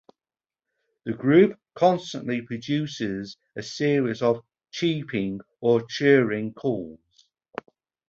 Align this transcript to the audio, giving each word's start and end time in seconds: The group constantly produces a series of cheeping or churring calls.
The 1.05 1.13
group 1.13 1.59
constantly 1.75 2.41
produces 2.41 3.37
a 3.55 3.61
series 3.61 4.23
of 4.23 4.43
cheeping 4.71 5.41
or 5.59 5.85
churring 5.85 6.55
calls. 6.55 7.27